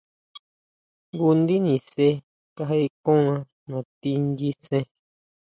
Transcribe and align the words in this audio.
Jngu 1.09 1.27
ndi 1.39 1.55
nise 1.65 2.07
kajeʼe 2.55 2.87
konna 3.03 3.35
nati 3.69 4.09
nyisen. 4.35 4.85